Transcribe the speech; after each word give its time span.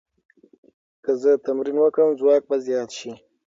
که 1.03 1.11
زه 1.21 1.31
تمرین 1.45 1.77
وکړم، 1.79 2.09
ځواک 2.19 2.43
به 2.49 2.55
زیات 2.65 2.89
شي. 2.97 3.11